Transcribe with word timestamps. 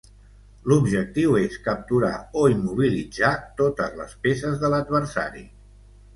L'objectiu 0.71 1.35
és 1.41 1.57
capturar 1.67 2.13
o 2.41 2.47
immobilitzar 2.55 3.31
totes 3.61 3.95
les 4.01 4.19
peces 4.27 4.59
de 4.67 4.75
l'adversari. 4.77 5.47